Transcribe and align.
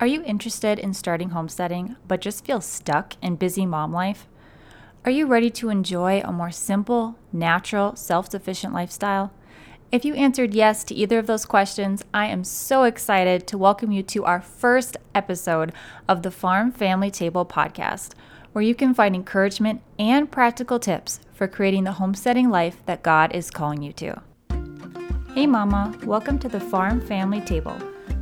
Are 0.00 0.06
you 0.06 0.22
interested 0.24 0.78
in 0.78 0.94
starting 0.94 1.28
homesteading 1.28 1.94
but 2.08 2.22
just 2.22 2.46
feel 2.46 2.62
stuck 2.62 3.16
in 3.20 3.36
busy 3.36 3.66
mom 3.66 3.92
life? 3.92 4.26
Are 5.04 5.10
you 5.10 5.26
ready 5.26 5.50
to 5.50 5.68
enjoy 5.68 6.22
a 6.24 6.32
more 6.32 6.50
simple, 6.50 7.18
natural, 7.34 7.94
self 7.96 8.30
sufficient 8.30 8.72
lifestyle? 8.72 9.30
If 9.92 10.06
you 10.06 10.14
answered 10.14 10.54
yes 10.54 10.84
to 10.84 10.94
either 10.94 11.18
of 11.18 11.26
those 11.26 11.44
questions, 11.44 12.02
I 12.14 12.28
am 12.28 12.44
so 12.44 12.84
excited 12.84 13.46
to 13.48 13.58
welcome 13.58 13.92
you 13.92 14.02
to 14.04 14.24
our 14.24 14.40
first 14.40 14.96
episode 15.14 15.70
of 16.08 16.22
the 16.22 16.30
Farm 16.30 16.72
Family 16.72 17.10
Table 17.10 17.44
podcast, 17.44 18.14
where 18.52 18.64
you 18.64 18.74
can 18.74 18.94
find 18.94 19.14
encouragement 19.14 19.82
and 19.98 20.32
practical 20.32 20.78
tips 20.78 21.20
for 21.34 21.46
creating 21.46 21.84
the 21.84 21.92
homesteading 21.92 22.48
life 22.48 22.82
that 22.86 23.02
God 23.02 23.34
is 23.34 23.50
calling 23.50 23.82
you 23.82 23.92
to. 23.94 24.22
Hey, 25.34 25.46
Mama, 25.46 25.94
welcome 26.06 26.38
to 26.38 26.48
the 26.48 26.58
Farm 26.58 27.02
Family 27.02 27.42
Table 27.42 27.78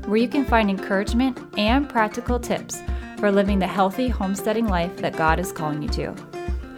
where 0.08 0.16
you 0.16 0.26
can 0.26 0.44
find 0.46 0.70
encouragement 0.70 1.38
and 1.58 1.86
practical 1.86 2.40
tips 2.40 2.80
for 3.18 3.30
living 3.30 3.58
the 3.58 3.66
healthy 3.66 4.08
homesteading 4.08 4.66
life 4.66 4.96
that 4.96 5.14
God 5.16 5.38
is 5.38 5.52
calling 5.52 5.82
you 5.82 5.88
to. 5.90 6.14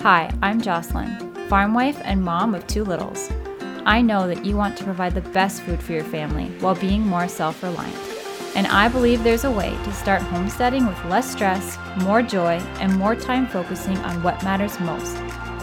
Hi, 0.01 0.35
I'm 0.43 0.61
Jocelyn, 0.61 1.33
farm 1.49 1.73
wife 1.73 2.01
and 2.03 2.25
mom 2.25 2.57
of 2.57 2.67
two 2.67 2.83
littles. 2.83 3.31
I 3.87 4.03
know 4.03 4.27
that 4.27 4.45
you 4.45 4.57
want 4.57 4.77
to 4.79 4.85
provide 4.85 5.15
the 5.15 5.21
best 5.31 5.63
food 5.63 5.81
for 5.81 5.93
your 5.93 6.03
family 6.03 6.47
while 6.59 6.75
being 6.75 7.07
more 7.07 7.29
self 7.29 7.63
reliant. 7.63 7.97
And 8.57 8.67
I 8.67 8.89
believe 8.89 9.23
there's 9.23 9.45
a 9.45 9.51
way 9.51 9.71
to 9.71 9.93
start 9.93 10.23
homesteading 10.23 10.85
with 10.85 11.05
less 11.05 11.31
stress, 11.31 11.79
more 12.03 12.23
joy, 12.23 12.55
and 12.81 12.97
more 12.97 13.15
time 13.15 13.47
focusing 13.47 13.97
on 13.99 14.25
what 14.25 14.43
matters 14.43 14.81
most 14.81 15.17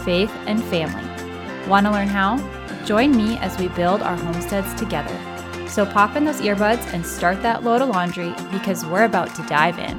faith 0.06 0.32
and 0.46 0.64
family. 0.64 1.04
Want 1.68 1.84
to 1.86 1.92
learn 1.92 2.08
how? 2.08 2.38
Join 2.86 3.14
me 3.14 3.36
as 3.38 3.58
we 3.58 3.68
build 3.68 4.00
our 4.00 4.16
homesteads 4.16 4.72
together. 4.74 5.27
So 5.78 5.86
pop 5.86 6.16
in 6.16 6.24
those 6.24 6.40
earbuds 6.40 6.92
and 6.92 7.06
start 7.06 7.40
that 7.42 7.62
load 7.62 7.82
of 7.82 7.90
laundry 7.90 8.34
because 8.50 8.84
we're 8.84 9.04
about 9.04 9.32
to 9.36 9.42
dive 9.42 9.78
in. 9.78 9.96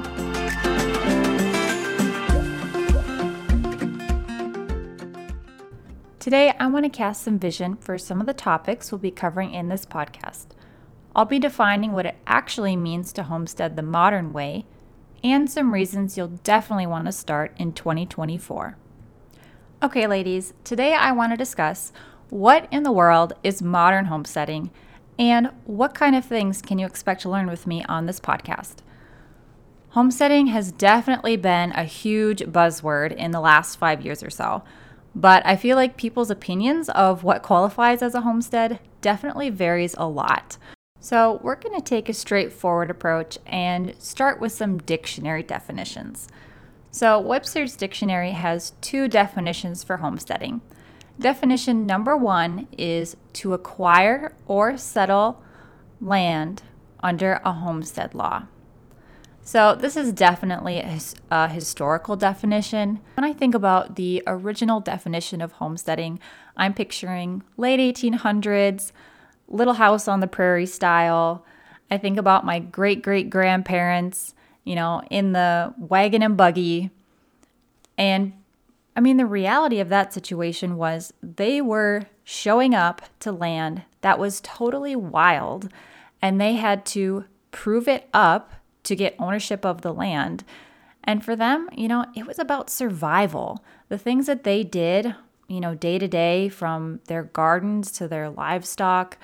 Today, 6.20 6.54
I 6.60 6.68
want 6.68 6.84
to 6.84 6.90
cast 6.90 7.24
some 7.24 7.40
vision 7.40 7.78
for 7.78 7.98
some 7.98 8.20
of 8.20 8.26
the 8.28 8.34
topics 8.34 8.92
we'll 8.92 9.00
be 9.00 9.10
covering 9.10 9.54
in 9.54 9.70
this 9.70 9.86
podcast. 9.86 10.48
I'll 11.16 11.24
be 11.24 11.40
defining 11.40 11.94
what 11.94 12.06
it 12.06 12.18
actually 12.28 12.76
means 12.76 13.14
to 13.14 13.24
homestead 13.24 13.78
the 13.78 13.82
modern 13.82 14.34
way 14.34 14.66
and 15.24 15.50
some 15.50 15.74
reasons 15.74 16.18
you'll 16.18 16.40
definitely 16.44 16.88
want 16.88 17.06
to 17.06 17.14
start 17.14 17.56
in 17.56 17.72
2024. 17.72 18.76
Okay, 19.82 20.08
ladies, 20.08 20.54
today 20.66 20.94
I 20.94 21.14
want 21.14 21.32
to 21.32 21.38
discuss 21.38 21.94
what 22.30 22.68
in 22.70 22.84
the 22.84 22.92
world 22.92 23.32
is 23.44 23.62
modern 23.62 24.08
homesteading 24.08 24.72
and 25.20 25.52
what 25.66 25.94
kind 25.94 26.16
of 26.16 26.24
things 26.24 26.62
can 26.62 26.80
you 26.80 26.86
expect 26.86 27.22
to 27.22 27.30
learn 27.30 27.48
with 27.48 27.68
me 27.68 27.84
on 27.84 28.06
this 28.06 28.22
podcast? 28.22 28.78
Homesteading 29.90 30.48
has 30.48 30.72
definitely 30.72 31.36
been 31.36 31.74
a 31.74 31.84
huge 31.84 32.40
buzzword 32.40 33.14
in 33.16 33.32
the 33.32 33.42
last 33.42 33.76
five 33.76 34.02
years 34.02 34.24
or 34.24 34.30
so, 34.30 34.64
but 35.14 35.46
I 35.46 35.58
feel 35.58 35.76
like 35.76 35.98
people's 35.98 36.32
opinions 36.32 36.88
of 36.90 37.24
what 37.24 37.44
qualifies 37.44 38.02
as 38.02 38.16
a 38.16 38.22
homestead 38.22 38.80
definitely 39.02 39.50
varies 39.50 39.94
a 39.98 40.08
lot. 40.08 40.58
So, 41.02 41.40
we're 41.44 41.56
going 41.56 41.76
to 41.76 41.82
take 41.82 42.10
a 42.10 42.14
straightforward 42.14 42.90
approach 42.90 43.38
and 43.46 43.96
start 44.00 44.40
with 44.40 44.52
some 44.52 44.80
dictionary 44.80 45.44
definitions. 45.44 46.28
So, 46.92 47.20
Webster's 47.20 47.76
dictionary 47.76 48.32
has 48.32 48.74
two 48.82 49.08
definitions 49.08 49.84
for 49.84 49.98
homesteading. 49.98 50.62
Definition 51.20 51.86
number 51.86 52.16
one 52.16 52.68
is 52.78 53.18
to 53.34 53.54
acquire 53.54 54.34
or 54.48 54.78
settle 54.78 55.44
land 56.00 56.64
under 57.02 57.42
a 57.44 57.52
homestead 57.52 58.16
law. 58.16 58.44
So, 59.42 59.76
this 59.76 59.98
is 59.98 60.14
definitely 60.14 60.78
a, 60.80 61.00
a, 61.32 61.48
historical 61.50 62.16
definition. 62.16 63.00
When 63.16 63.24
I 63.24 63.34
think 63.34 63.56
about 63.56 63.96
the 63.96 64.22
original 64.28 64.80
definition 64.80 65.42
of 65.42 65.54
homesteading, 65.54 66.20
I'm 66.56 66.74
picturing 66.74 67.42
late 67.58 67.80
1800s, 67.80 68.92
little 69.48 69.74
house 69.74 70.08
on 70.08 70.20
the 70.20 70.28
prairie 70.28 70.68
style. 70.68 71.44
I 71.90 71.98
think 71.98 72.18
about 72.18 72.46
my 72.46 72.60
great 72.60 73.02
great 73.02 73.30
grandparents, 73.30 74.36
you 74.64 74.76
know, 74.76 75.02
in 75.10 75.34
the 75.34 75.74
wagon 75.80 76.22
and 76.22 76.38
buggy, 76.38 76.92
and 77.98 78.34
I 79.00 79.02
mean, 79.02 79.16
the 79.16 79.26
reality 79.26 79.80
of 79.80 79.88
that 79.88 80.12
situation 80.12 80.76
was 80.76 81.14
they 81.24 81.62
were 81.62 82.08
showing 82.26 82.76
up 82.76 83.02
to 83.22 83.32
land 83.32 83.84
that 84.02 84.20
was 84.20 84.42
totally 84.42 84.94
wild, 84.94 85.70
and 86.22 86.42
they 86.42 86.56
had 86.56 86.86
to 86.88 87.24
prove 87.52 87.88
it 87.88 88.10
up 88.14 88.52
to 88.84 88.98
get 88.98 89.16
ownership 89.18 89.66
of 89.66 89.84
the 89.84 89.94
land. 89.94 90.44
And 91.02 91.24
for 91.24 91.34
them, 91.34 91.70
you 91.74 91.88
know, 91.88 92.08
it 92.14 92.28
was 92.28 92.40
about 92.40 92.70
survival. 92.70 93.64
The 93.88 93.98
things 93.98 94.26
that 94.26 94.44
they 94.44 94.66
did, 94.66 95.16
you 95.48 95.62
know, 95.62 95.76
day 95.76 95.98
to 95.98 96.10
day, 96.10 96.50
from 96.50 97.00
their 97.08 97.24
gardens 97.24 97.94
to 97.94 98.08
their 98.10 98.30
livestock 98.30 99.18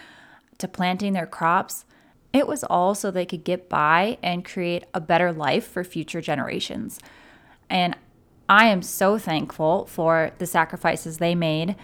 to 0.58 0.70
planting 0.70 1.12
their 1.12 1.28
crops, 1.28 1.84
it 2.32 2.48
was 2.48 2.64
all 2.64 2.96
so 2.96 3.12
they 3.12 3.26
could 3.26 3.44
get 3.44 3.68
by 3.68 4.20
and 4.24 4.46
create 4.46 4.86
a 4.94 5.02
better 5.02 5.34
life 5.34 5.68
for 5.68 5.84
future 5.84 6.22
generations. 6.22 6.98
And 7.70 7.98
I 8.48 8.68
am 8.68 8.84
so 8.84 9.18
thankful 9.18 9.86
for 9.88 10.32
the 10.38 10.46
sacrifices 10.46 11.18
they 11.18 11.34
made. 11.34 11.76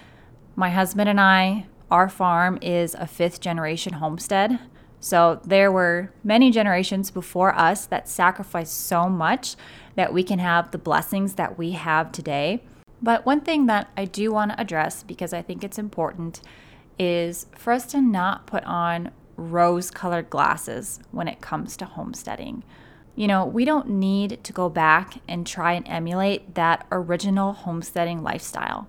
My 0.56 0.70
husband 0.70 1.10
and 1.10 1.20
I, 1.20 1.66
our 1.90 2.08
farm 2.08 2.60
is 2.62 2.94
a 2.94 3.08
fifth 3.08 3.42
generation 3.42 3.94
homestead. 3.94 4.60
So 5.00 5.42
there 5.44 5.72
were 5.72 6.12
many 6.24 6.52
generations 6.52 7.10
before 7.10 7.56
us 7.56 7.88
that 7.88 8.08
sacrificed 8.08 8.78
so 8.78 9.10
much 9.10 9.56
that 9.96 10.14
we 10.14 10.24
can 10.24 10.38
have 10.38 10.70
the 10.70 10.78
blessings 10.78 11.34
that 11.34 11.58
we 11.58 11.72
have 11.72 12.12
today. 12.12 12.62
But 13.02 13.26
one 13.26 13.42
thing 13.42 13.66
that 13.66 13.90
I 13.98 14.06
do 14.06 14.32
want 14.32 14.52
to 14.52 14.62
address 14.62 15.02
because 15.02 15.34
I 15.34 15.42
think 15.42 15.64
it's 15.64 15.80
important 15.80 16.42
is 17.00 17.48
for 17.58 17.74
us 17.74 17.88
to 17.88 18.02
not 18.02 18.46
put 18.46 18.64
on 18.66 19.10
rose 19.36 19.90
colored 19.90 20.30
glasses 20.30 21.00
when 21.10 21.28
it 21.28 21.42
comes 21.42 21.76
to 21.78 21.86
homesteading. 21.86 22.64
You 23.16 23.28
know, 23.28 23.46
we 23.46 23.66
don't 23.66 23.90
need 23.90 24.44
to 24.44 24.54
go 24.54 24.70
back 24.70 25.20
and 25.28 25.46
try 25.46 25.74
and 25.74 25.88
emulate 25.88 26.56
that 26.56 26.88
original 26.92 27.54
homesteading 27.54 28.24
lifestyle 28.24 28.88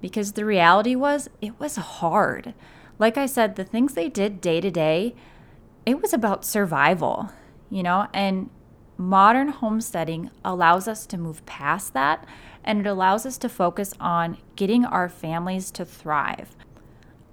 because 0.00 0.32
the 0.32 0.44
reality 0.44 0.94
was 0.94 1.28
it 1.40 1.58
was 1.60 1.76
hard. 1.76 2.54
Like 2.98 3.16
I 3.16 3.26
said, 3.26 3.56
the 3.56 3.64
things 3.64 3.94
they 3.94 4.08
did 4.08 4.40
day 4.40 4.60
to 4.60 4.70
day, 4.70 5.14
it 5.86 6.02
was 6.02 6.12
about 6.12 6.44
survival, 6.44 7.30
you 7.70 7.82
know, 7.82 8.08
and 8.12 8.50
modern 8.98 9.48
homesteading 9.48 10.30
allows 10.44 10.86
us 10.86 11.06
to 11.06 11.16
move 11.16 11.44
past 11.46 11.94
that 11.94 12.26
and 12.62 12.80
it 12.80 12.86
allows 12.86 13.24
us 13.24 13.38
to 13.38 13.48
focus 13.48 13.94
on 13.98 14.36
getting 14.56 14.84
our 14.84 15.08
families 15.08 15.70
to 15.70 15.84
thrive. 15.84 16.54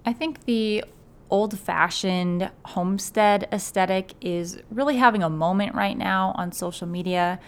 I 0.06 0.12
think 0.14 0.46
the 0.46 0.84
old 1.30 1.58
fashioned 1.58 2.50
homestead 2.64 3.48
aesthetic 3.52 4.14
is 4.20 4.58
really 4.70 4.96
having 4.96 5.22
a 5.22 5.30
moment 5.30 5.74
right 5.74 5.96
now 5.96 6.32
on 6.36 6.52
social 6.52 6.86
media. 6.86 7.38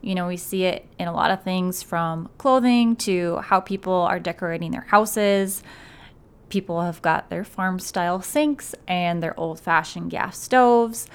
You 0.00 0.14
know, 0.14 0.26
we 0.26 0.36
see 0.36 0.64
it 0.64 0.86
in 0.98 1.08
a 1.08 1.12
lot 1.12 1.30
of 1.30 1.42
things 1.42 1.82
from 1.82 2.28
clothing 2.38 2.96
to 2.96 3.38
how 3.38 3.60
people 3.60 3.92
are 3.92 4.20
decorating 4.20 4.70
their 4.70 4.82
houses. 4.88 5.62
People 6.48 6.82
have 6.82 7.00
got 7.02 7.30
their 7.30 7.44
farm 7.44 7.78
style 7.78 8.20
sinks 8.20 8.74
and 8.86 9.22
their 9.22 9.38
old 9.38 9.58
fashioned 9.58 10.10
gas 10.10 10.38
stoves. 10.38 11.06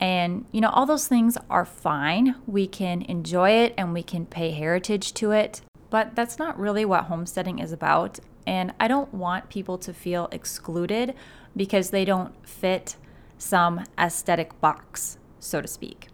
And, 0.00 0.44
you 0.50 0.60
know, 0.60 0.70
all 0.70 0.84
those 0.84 1.06
things 1.06 1.38
are 1.48 1.64
fine. 1.64 2.34
We 2.46 2.66
can 2.66 3.02
enjoy 3.02 3.50
it 3.50 3.74
and 3.78 3.92
we 3.92 4.02
can 4.02 4.26
pay 4.26 4.50
heritage 4.50 5.14
to 5.14 5.30
it. 5.30 5.60
But 5.90 6.16
that's 6.16 6.38
not 6.38 6.58
really 6.58 6.84
what 6.84 7.04
homesteading 7.04 7.60
is 7.60 7.70
about. 7.70 8.18
And 8.46 8.72
I 8.80 8.88
don't 8.88 9.12
want 9.14 9.48
people 9.48 9.78
to 9.78 9.92
feel 9.92 10.28
excluded 10.32 11.14
because 11.56 11.90
they 11.90 12.04
don't 12.04 12.34
fit 12.46 12.96
some 13.38 13.84
aesthetic 13.98 14.60
box, 14.60 15.18
so 15.38 15.60
to 15.60 15.68
speak. 15.68 16.08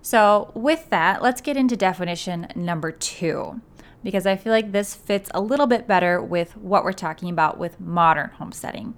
So, 0.00 0.50
with 0.54 0.90
that, 0.90 1.22
let's 1.22 1.40
get 1.40 1.56
into 1.56 1.76
definition 1.76 2.48
number 2.56 2.90
two, 2.90 3.60
because 4.02 4.26
I 4.26 4.34
feel 4.34 4.52
like 4.52 4.72
this 4.72 4.94
fits 4.94 5.30
a 5.32 5.40
little 5.40 5.68
bit 5.68 5.86
better 5.86 6.20
with 6.20 6.56
what 6.56 6.82
we're 6.82 6.92
talking 6.92 7.30
about 7.30 7.56
with 7.56 7.80
modern 7.80 8.30
homesteading. 8.30 8.94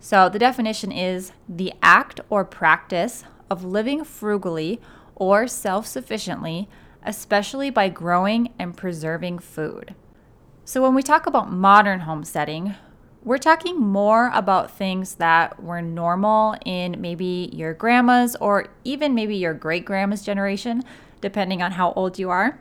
So, 0.00 0.28
the 0.28 0.40
definition 0.40 0.90
is 0.90 1.32
the 1.48 1.72
act 1.80 2.20
or 2.28 2.44
practice 2.44 3.24
of 3.48 3.64
living 3.64 4.04
frugally 4.04 4.80
or 5.14 5.46
self 5.46 5.86
sufficiently, 5.86 6.68
especially 7.04 7.70
by 7.70 7.88
growing 7.88 8.52
and 8.58 8.76
preserving 8.76 9.38
food. 9.38 9.94
So, 10.68 10.82
when 10.82 10.96
we 10.96 11.02
talk 11.04 11.28
about 11.28 11.52
modern 11.52 12.00
homesteading, 12.00 12.74
we're 13.22 13.38
talking 13.38 13.78
more 13.78 14.32
about 14.34 14.68
things 14.68 15.14
that 15.14 15.62
were 15.62 15.80
normal 15.80 16.56
in 16.64 17.00
maybe 17.00 17.50
your 17.52 17.72
grandma's 17.72 18.34
or 18.40 18.66
even 18.82 19.14
maybe 19.14 19.36
your 19.36 19.54
great 19.54 19.84
grandma's 19.84 20.24
generation, 20.24 20.82
depending 21.20 21.62
on 21.62 21.70
how 21.70 21.92
old 21.92 22.18
you 22.18 22.30
are. 22.30 22.58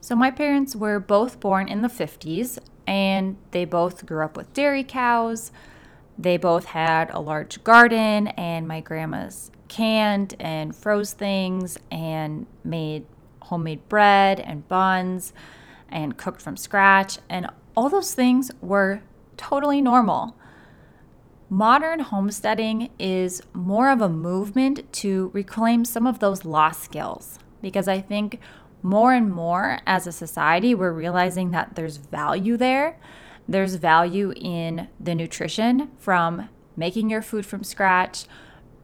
So, 0.00 0.16
my 0.16 0.30
parents 0.30 0.74
were 0.74 0.98
both 0.98 1.40
born 1.40 1.68
in 1.68 1.82
the 1.82 1.88
50s 1.88 2.58
and 2.86 3.36
they 3.50 3.66
both 3.66 4.06
grew 4.06 4.24
up 4.24 4.34
with 4.34 4.50
dairy 4.54 4.82
cows. 4.82 5.52
They 6.18 6.38
both 6.38 6.64
had 6.64 7.10
a 7.10 7.20
large 7.20 7.62
garden, 7.64 8.28
and 8.28 8.66
my 8.66 8.80
grandma's 8.80 9.50
canned 9.68 10.36
and 10.40 10.74
froze 10.74 11.12
things 11.12 11.76
and 11.90 12.46
made 12.64 13.04
homemade 13.42 13.86
bread 13.90 14.40
and 14.40 14.66
buns 14.68 15.34
and 15.90 16.16
cooked 16.16 16.42
from 16.42 16.56
scratch. 16.56 17.18
And 17.28 17.48
all 17.76 17.88
those 17.88 18.14
things 18.14 18.50
were 18.60 19.02
totally 19.36 19.80
normal. 19.80 20.36
Modern 21.48 22.00
homesteading 22.00 22.90
is 22.98 23.42
more 23.52 23.90
of 23.90 24.00
a 24.00 24.08
movement 24.08 24.92
to 24.94 25.30
reclaim 25.32 25.84
some 25.84 26.06
of 26.06 26.20
those 26.20 26.44
lost 26.44 26.82
skills 26.82 27.38
because 27.60 27.88
I 27.88 28.00
think 28.00 28.38
more 28.82 29.12
and 29.12 29.30
more 29.30 29.80
as 29.86 30.06
a 30.06 30.12
society, 30.12 30.74
we're 30.74 30.92
realizing 30.92 31.50
that 31.50 31.74
there's 31.74 31.96
value 31.96 32.56
there. 32.56 32.98
There's 33.48 33.74
value 33.74 34.32
in 34.36 34.88
the 34.98 35.14
nutrition 35.14 35.90
from 35.98 36.48
making 36.76 37.10
your 37.10 37.20
food 37.20 37.44
from 37.44 37.64
scratch, 37.64 38.24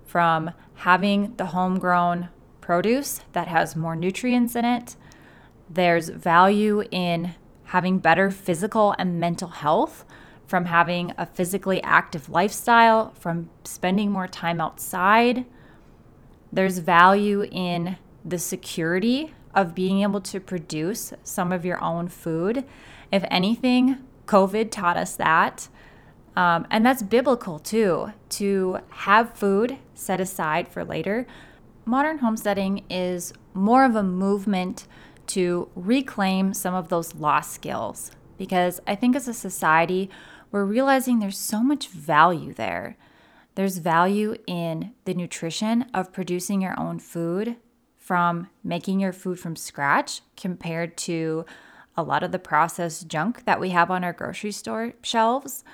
from 0.04 0.50
having 0.74 1.34
the 1.36 1.46
homegrown 1.46 2.28
produce 2.60 3.20
that 3.32 3.48
has 3.48 3.76
more 3.76 3.96
nutrients 3.96 4.56
in 4.56 4.64
it. 4.64 4.96
There's 5.68 6.08
value 6.08 6.84
in 6.90 7.34
having 7.64 7.98
better 7.98 8.30
physical 8.30 8.94
and 8.98 9.18
mental 9.18 9.48
health 9.48 10.04
from 10.46 10.66
having 10.66 11.12
a 11.18 11.26
physically 11.26 11.82
active 11.82 12.28
lifestyle, 12.28 13.12
from 13.18 13.50
spending 13.64 14.12
more 14.12 14.28
time 14.28 14.60
outside. 14.60 15.44
There's 16.52 16.78
value 16.78 17.42
in 17.50 17.96
the 18.24 18.38
security 18.38 19.34
of 19.54 19.74
being 19.74 20.02
able 20.02 20.20
to 20.20 20.38
produce 20.38 21.12
some 21.24 21.50
of 21.50 21.64
your 21.64 21.82
own 21.82 22.08
food. 22.08 22.64
If 23.10 23.24
anything, 23.30 23.98
COVID 24.26 24.70
taught 24.70 24.96
us 24.96 25.16
that. 25.16 25.68
Um, 26.36 26.66
and 26.70 26.84
that's 26.84 27.02
biblical 27.02 27.58
too, 27.58 28.12
to 28.30 28.78
have 28.90 29.36
food 29.36 29.78
set 29.94 30.20
aside 30.20 30.68
for 30.68 30.84
later. 30.84 31.26
Modern 31.86 32.18
homesteading 32.18 32.84
is 32.90 33.32
more 33.54 33.84
of 33.84 33.96
a 33.96 34.02
movement 34.02 34.86
to 35.28 35.68
reclaim 35.74 36.54
some 36.54 36.74
of 36.74 36.88
those 36.88 37.14
lost 37.14 37.52
skills 37.52 38.10
because 38.38 38.80
I 38.86 38.94
think 38.94 39.16
as 39.16 39.28
a 39.28 39.34
society, 39.34 40.10
we're 40.50 40.64
realizing 40.64 41.18
there's 41.18 41.38
so 41.38 41.62
much 41.62 41.88
value 41.88 42.52
there. 42.52 42.96
There's 43.54 43.78
value 43.78 44.36
in 44.46 44.92
the 45.04 45.14
nutrition 45.14 45.86
of 45.94 46.12
producing 46.12 46.60
your 46.60 46.78
own 46.78 46.98
food, 46.98 47.56
from 47.96 48.48
making 48.62 49.00
your 49.00 49.12
food 49.12 49.40
from 49.40 49.56
scratch 49.56 50.20
compared 50.36 50.96
to 50.96 51.44
a 51.96 52.02
lot 52.02 52.22
of 52.22 52.30
the 52.30 52.38
processed 52.38 53.08
junk 53.08 53.44
that 53.46 53.58
we 53.58 53.70
have 53.70 53.90
on 53.90 54.04
our 54.04 54.12
grocery 54.12 54.52
store 54.52 54.92
shelves. 55.02 55.64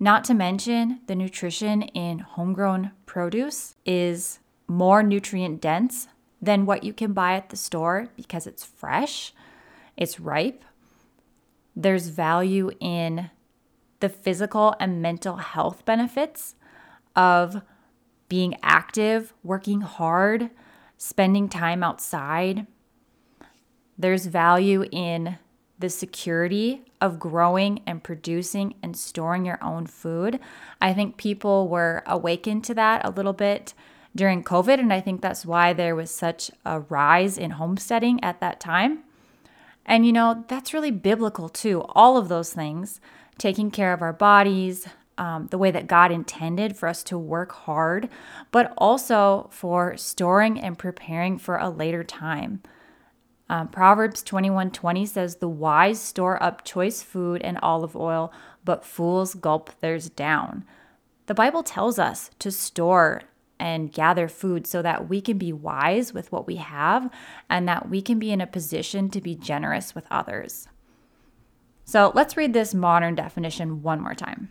Not 0.00 0.24
to 0.24 0.34
mention, 0.34 1.00
the 1.06 1.14
nutrition 1.14 1.82
in 1.82 2.18
homegrown 2.20 2.90
produce 3.04 3.76
is 3.84 4.40
more 4.66 5.02
nutrient 5.02 5.60
dense 5.60 6.08
than 6.40 6.66
what 6.66 6.84
you 6.84 6.92
can 6.92 7.12
buy 7.12 7.34
at 7.34 7.48
the 7.48 7.56
store 7.56 8.08
because 8.16 8.46
it's 8.46 8.64
fresh, 8.64 9.32
it's 9.96 10.20
ripe. 10.20 10.64
There's 11.74 12.08
value 12.08 12.70
in 12.80 13.30
the 14.00 14.08
physical 14.08 14.74
and 14.78 15.02
mental 15.02 15.36
health 15.36 15.84
benefits 15.84 16.54
of 17.14 17.62
being 18.28 18.56
active, 18.62 19.32
working 19.42 19.80
hard, 19.80 20.50
spending 20.98 21.48
time 21.48 21.82
outside. 21.82 22.66
There's 23.98 24.26
value 24.26 24.84
in 24.92 25.38
the 25.78 25.90
security 25.90 26.82
of 27.00 27.18
growing 27.18 27.82
and 27.86 28.02
producing 28.02 28.74
and 28.82 28.96
storing 28.96 29.44
your 29.44 29.62
own 29.62 29.86
food. 29.86 30.40
I 30.80 30.92
think 30.94 31.16
people 31.16 31.68
were 31.68 32.02
awakened 32.06 32.64
to 32.64 32.74
that 32.74 33.04
a 33.04 33.10
little 33.10 33.32
bit 33.32 33.74
during 34.16 34.42
COVID, 34.42 34.78
and 34.80 34.92
I 34.92 35.00
think 35.00 35.20
that's 35.20 35.46
why 35.46 35.72
there 35.72 35.94
was 35.94 36.10
such 36.10 36.50
a 36.64 36.80
rise 36.80 37.38
in 37.38 37.52
homesteading 37.52 38.22
at 38.24 38.40
that 38.40 38.58
time. 38.58 39.04
And 39.84 40.04
you 40.04 40.12
know, 40.12 40.44
that's 40.48 40.74
really 40.74 40.90
biblical 40.90 41.48
too. 41.48 41.82
All 41.90 42.16
of 42.16 42.28
those 42.28 42.52
things, 42.52 43.00
taking 43.38 43.70
care 43.70 43.92
of 43.92 44.02
our 44.02 44.12
bodies, 44.12 44.88
um, 45.18 45.46
the 45.50 45.58
way 45.58 45.70
that 45.70 45.86
God 45.86 46.12
intended 46.12 46.76
for 46.76 46.88
us 46.88 47.02
to 47.04 47.16
work 47.16 47.52
hard, 47.52 48.08
but 48.50 48.72
also 48.76 49.48
for 49.50 49.96
storing 49.96 50.60
and 50.60 50.78
preparing 50.78 51.38
for 51.38 51.56
a 51.56 51.70
later 51.70 52.04
time. 52.04 52.62
Um, 53.48 53.68
Proverbs 53.68 54.22
21:20 54.22 55.06
says, 55.06 55.36
"The 55.36 55.48
wise 55.48 56.00
store 56.00 56.42
up 56.42 56.64
choice 56.64 57.02
food 57.02 57.42
and 57.42 57.58
olive 57.62 57.96
oil, 57.96 58.32
but 58.64 58.84
fools 58.84 59.34
gulp 59.34 59.70
theirs 59.80 60.10
down." 60.10 60.64
The 61.26 61.34
Bible 61.34 61.62
tells 61.62 61.98
us 61.98 62.30
to 62.40 62.50
store 62.50 63.22
and 63.58 63.92
gather 63.92 64.28
food 64.28 64.66
so 64.66 64.82
that 64.82 65.08
we 65.08 65.20
can 65.20 65.38
be 65.38 65.52
wise 65.52 66.12
with 66.12 66.30
what 66.30 66.46
we 66.46 66.56
have 66.56 67.10
and 67.48 67.66
that 67.68 67.88
we 67.88 68.02
can 68.02 68.18
be 68.18 68.30
in 68.30 68.40
a 68.40 68.46
position 68.46 69.08
to 69.10 69.20
be 69.20 69.34
generous 69.34 69.94
with 69.94 70.06
others. 70.10 70.68
So 71.84 72.12
let's 72.14 72.36
read 72.36 72.52
this 72.52 72.74
modern 72.74 73.14
definition 73.14 73.82
one 73.82 74.00
more 74.00 74.14
time 74.14 74.50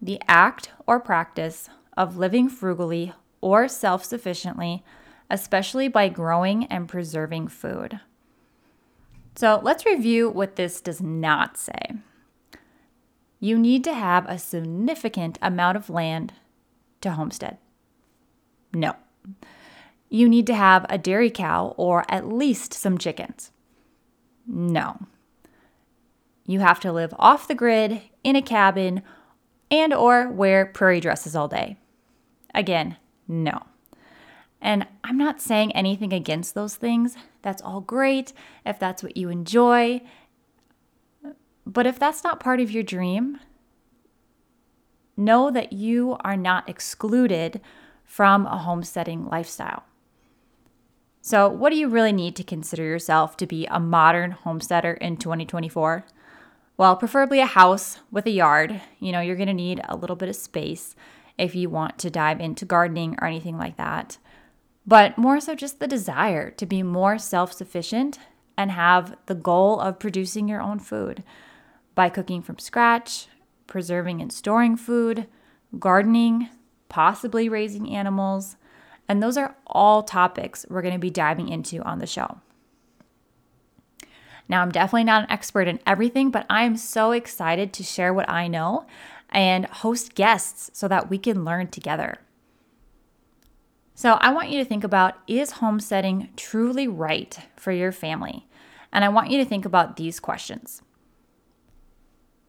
the 0.00 0.20
act 0.28 0.70
or 0.86 1.00
practice 1.00 1.70
of 1.96 2.18
living 2.18 2.48
frugally 2.48 3.12
or 3.40 3.66
self 3.66 4.04
sufficiently, 4.04 4.84
especially 5.30 5.88
by 5.88 6.08
growing 6.08 6.66
and 6.66 6.88
preserving 6.88 7.48
food. 7.48 8.00
So 9.34 9.60
let's 9.62 9.86
review 9.86 10.30
what 10.30 10.56
this 10.56 10.80
does 10.80 11.00
not 11.00 11.56
say. 11.56 11.92
You 13.40 13.58
need 13.58 13.84
to 13.84 13.94
have 13.94 14.26
a 14.28 14.38
significant 14.38 15.38
amount 15.42 15.76
of 15.76 15.90
land 15.90 16.32
to 17.00 17.12
homestead. 17.12 17.58
No. 18.74 18.94
You 20.08 20.28
need 20.28 20.46
to 20.46 20.54
have 20.54 20.86
a 20.88 20.98
dairy 20.98 21.30
cow 21.30 21.74
or 21.76 22.04
at 22.08 22.28
least 22.28 22.74
some 22.74 22.98
chickens. 22.98 23.50
No. 24.46 24.98
You 26.46 26.60
have 26.60 26.80
to 26.80 26.92
live 26.92 27.14
off 27.18 27.48
the 27.48 27.54
grid 27.54 28.02
in 28.22 28.36
a 28.36 28.42
cabin 28.42 29.02
and 29.70 29.92
or 29.92 30.28
wear 30.28 30.66
prairie 30.66 31.00
dresses 31.00 31.34
all 31.34 31.48
day. 31.48 31.76
Again, 32.54 32.96
no. 33.26 33.62
And 34.60 34.86
I'm 35.04 35.18
not 35.18 35.40
saying 35.40 35.72
anything 35.72 36.12
against 36.12 36.54
those 36.54 36.76
things. 36.76 37.16
That's 37.42 37.62
all 37.62 37.80
great 37.80 38.32
if 38.64 38.78
that's 38.78 39.02
what 39.02 39.16
you 39.16 39.28
enjoy. 39.28 40.02
But 41.66 41.86
if 41.86 41.98
that's 41.98 42.22
not 42.22 42.40
part 42.40 42.60
of 42.60 42.70
your 42.70 42.84
dream, 42.84 43.40
know 45.16 45.50
that 45.50 45.72
you 45.72 46.16
are 46.20 46.36
not 46.36 46.68
excluded 46.68 47.60
from 48.04 48.46
a 48.46 48.58
homesteading 48.58 49.26
lifestyle. 49.26 49.84
So, 51.20 51.48
what 51.48 51.70
do 51.70 51.76
you 51.76 51.88
really 51.88 52.12
need 52.12 52.36
to 52.36 52.44
consider 52.44 52.84
yourself 52.84 53.36
to 53.38 53.46
be 53.46 53.66
a 53.66 53.80
modern 53.80 54.30
homesteader 54.30 54.92
in 54.92 55.16
2024? 55.16 56.04
Well, 56.76 56.96
preferably 56.96 57.40
a 57.40 57.46
house 57.46 57.98
with 58.12 58.26
a 58.26 58.30
yard. 58.30 58.80
You 59.00 59.10
know, 59.10 59.20
you're 59.20 59.34
going 59.34 59.48
to 59.48 59.54
need 59.54 59.80
a 59.88 59.96
little 59.96 60.14
bit 60.14 60.28
of 60.28 60.36
space 60.36 60.94
if 61.36 61.54
you 61.54 61.68
want 61.68 61.98
to 61.98 62.10
dive 62.10 62.40
into 62.40 62.64
gardening 62.64 63.16
or 63.20 63.26
anything 63.26 63.58
like 63.58 63.76
that. 63.76 64.18
But 64.86 65.18
more 65.18 65.40
so, 65.40 65.54
just 65.54 65.80
the 65.80 65.88
desire 65.88 66.50
to 66.52 66.66
be 66.66 66.82
more 66.82 67.18
self 67.18 67.52
sufficient 67.52 68.20
and 68.56 68.70
have 68.70 69.16
the 69.26 69.34
goal 69.34 69.80
of 69.80 69.98
producing 69.98 70.48
your 70.48 70.60
own 70.60 70.78
food 70.78 71.24
by 71.94 72.08
cooking 72.08 72.42
from 72.42 72.58
scratch, 72.58 73.26
preserving 73.66 74.20
and 74.20 74.32
storing 74.32 74.76
food, 74.76 75.26
gardening, 75.78 76.48
possibly 76.88 77.48
raising 77.48 77.90
animals. 77.90 78.56
And 79.08 79.22
those 79.22 79.36
are 79.36 79.56
all 79.66 80.02
topics 80.02 80.66
we're 80.68 80.82
going 80.82 80.94
to 80.94 81.00
be 81.00 81.10
diving 81.10 81.48
into 81.48 81.80
on 81.82 81.98
the 81.98 82.06
show. 82.06 82.40
Now, 84.48 84.62
I'm 84.62 84.70
definitely 84.70 85.04
not 85.04 85.24
an 85.24 85.30
expert 85.30 85.66
in 85.66 85.80
everything, 85.86 86.30
but 86.30 86.46
I'm 86.48 86.76
so 86.76 87.10
excited 87.12 87.72
to 87.74 87.82
share 87.82 88.14
what 88.14 88.30
I 88.30 88.46
know 88.46 88.86
and 89.30 89.66
host 89.66 90.14
guests 90.14 90.70
so 90.72 90.86
that 90.88 91.10
we 91.10 91.18
can 91.18 91.44
learn 91.44 91.68
together. 91.68 92.18
So, 93.94 94.18
I 94.20 94.32
want 94.32 94.50
you 94.50 94.58
to 94.58 94.64
think 94.64 94.84
about 94.84 95.16
is 95.26 95.52
homesteading 95.52 96.28
truly 96.36 96.86
right 96.86 97.38
for 97.56 97.72
your 97.72 97.92
family? 97.92 98.46
And 98.92 99.04
I 99.04 99.08
want 99.08 99.30
you 99.30 99.38
to 99.38 99.44
think 99.44 99.64
about 99.64 99.96
these 99.96 100.20
questions. 100.20 100.82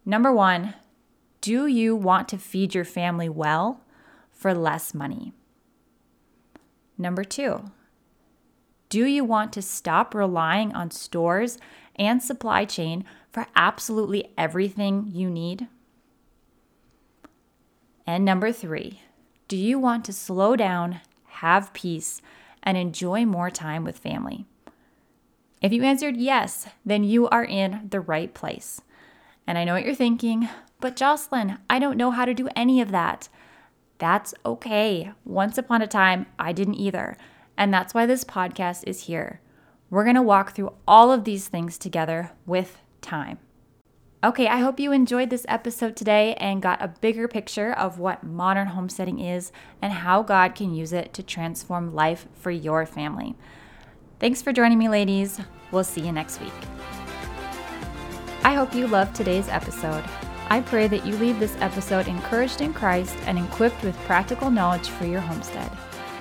Number 0.04 0.32
one, 0.32 0.74
do 1.40 1.66
you 1.66 1.94
want 1.94 2.28
to 2.28 2.38
feed 2.38 2.74
your 2.74 2.84
family 2.84 3.28
well 3.28 3.80
for 4.30 4.54
less 4.54 4.94
money? 4.94 5.32
Number 6.96 7.24
two, 7.24 7.70
do 8.88 9.04
you 9.04 9.24
want 9.24 9.52
to 9.52 9.62
stop 9.62 10.14
relying 10.14 10.74
on 10.74 10.90
stores 10.90 11.58
and 11.96 12.22
supply 12.22 12.64
chain 12.64 13.04
for 13.30 13.46
absolutely 13.54 14.32
everything 14.36 15.10
you 15.12 15.30
need? 15.30 15.68
And 18.06 18.24
number 18.24 18.52
three, 18.52 19.02
do 19.48 19.56
you 19.56 19.78
want 19.78 20.04
to 20.06 20.12
slow 20.12 20.56
down, 20.56 21.00
have 21.26 21.72
peace, 21.72 22.22
and 22.62 22.76
enjoy 22.76 23.26
more 23.26 23.50
time 23.50 23.84
with 23.84 23.98
family? 23.98 24.46
If 25.60 25.72
you 25.72 25.82
answered 25.82 26.16
yes, 26.16 26.68
then 26.84 27.04
you 27.04 27.28
are 27.28 27.44
in 27.44 27.88
the 27.90 28.00
right 28.00 28.32
place. 28.32 28.80
And 29.46 29.58
I 29.58 29.64
know 29.64 29.74
what 29.74 29.84
you're 29.84 29.94
thinking, 29.94 30.48
but 30.80 30.96
Jocelyn, 30.96 31.58
I 31.68 31.78
don't 31.78 31.96
know 31.96 32.10
how 32.10 32.24
to 32.24 32.34
do 32.34 32.48
any 32.54 32.80
of 32.80 32.90
that. 32.90 33.28
That's 33.98 34.34
okay. 34.46 35.12
Once 35.24 35.58
upon 35.58 35.82
a 35.82 35.86
time, 35.86 36.26
I 36.38 36.52
didn't 36.52 36.74
either. 36.74 37.16
And 37.56 37.74
that's 37.74 37.94
why 37.94 38.06
this 38.06 38.24
podcast 38.24 38.84
is 38.86 39.04
here. 39.04 39.40
We're 39.90 40.04
going 40.04 40.16
to 40.16 40.22
walk 40.22 40.54
through 40.54 40.74
all 40.86 41.10
of 41.10 41.24
these 41.24 41.48
things 41.48 41.78
together 41.78 42.32
with 42.46 42.78
time. 43.00 43.38
Okay, 44.22 44.48
I 44.48 44.58
hope 44.58 44.80
you 44.80 44.92
enjoyed 44.92 45.30
this 45.30 45.46
episode 45.48 45.96
today 45.96 46.34
and 46.34 46.60
got 46.60 46.82
a 46.82 46.88
bigger 46.88 47.28
picture 47.28 47.72
of 47.72 47.98
what 47.98 48.24
modern 48.24 48.68
homesteading 48.68 49.20
is 49.20 49.52
and 49.80 49.92
how 49.92 50.22
God 50.22 50.54
can 50.56 50.74
use 50.74 50.92
it 50.92 51.12
to 51.14 51.22
transform 51.22 51.94
life 51.94 52.26
for 52.34 52.50
your 52.50 52.84
family. 52.84 53.36
Thanks 54.18 54.42
for 54.42 54.52
joining 54.52 54.78
me, 54.78 54.88
ladies. 54.88 55.40
We'll 55.70 55.84
see 55.84 56.00
you 56.00 56.10
next 56.10 56.40
week. 56.40 56.52
I 58.42 58.54
hope 58.54 58.74
you 58.74 58.88
loved 58.88 59.14
today's 59.14 59.48
episode. 59.48 60.04
I 60.50 60.60
pray 60.60 60.88
that 60.88 61.04
you 61.04 61.16
leave 61.16 61.38
this 61.38 61.56
episode 61.60 62.08
encouraged 62.08 62.60
in 62.60 62.72
Christ 62.72 63.16
and 63.26 63.38
equipped 63.38 63.82
with 63.82 63.98
practical 64.00 64.50
knowledge 64.50 64.88
for 64.88 65.04
your 65.04 65.20
homestead. 65.20 65.70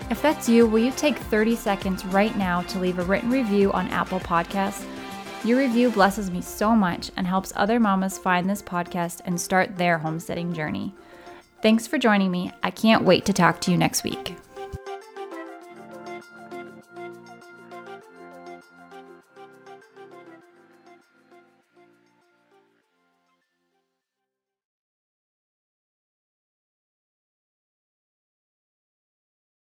If 0.09 0.21
that's 0.21 0.47
you, 0.47 0.67
will 0.67 0.79
you 0.79 0.91
take 0.91 1.17
30 1.17 1.55
seconds 1.55 2.05
right 2.05 2.35
now 2.37 2.61
to 2.63 2.79
leave 2.79 2.99
a 2.99 3.03
written 3.03 3.29
review 3.29 3.71
on 3.73 3.87
Apple 3.89 4.19
Podcasts? 4.19 4.85
Your 5.43 5.59
review 5.59 5.89
blesses 5.89 6.31
me 6.31 6.41
so 6.41 6.75
much 6.75 7.11
and 7.15 7.27
helps 7.27 7.53
other 7.55 7.79
mamas 7.79 8.17
find 8.17 8.49
this 8.49 8.61
podcast 8.61 9.21
and 9.25 9.39
start 9.39 9.77
their 9.77 9.97
homesteading 9.97 10.53
journey. 10.53 10.93
Thanks 11.61 11.87
for 11.87 11.97
joining 11.97 12.31
me. 12.31 12.51
I 12.63 12.71
can't 12.71 13.03
wait 13.03 13.25
to 13.25 13.33
talk 13.33 13.61
to 13.61 13.71
you 13.71 13.77
next 13.77 14.03
week. 14.03 14.35